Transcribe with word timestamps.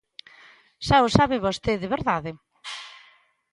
Xa 0.87 0.97
o 1.07 1.09
sabe 1.17 1.43
vostede, 1.45 1.85
¿verdade? 1.95 2.31